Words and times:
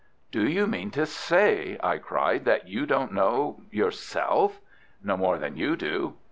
"Do 0.31 0.49
you 0.49 0.65
mean 0.65 0.89
to 0.97 1.05
say," 1.05 1.77
I 1.83 1.99
cried, 1.99 2.43
"that 2.45 2.67
you 2.67 2.87
don't 2.87 3.13
know 3.13 3.61
yourself?" 3.69 4.59
"No 5.03 5.15
more 5.15 5.37
than 5.37 5.55
you 5.57 5.75
do." 5.75 6.15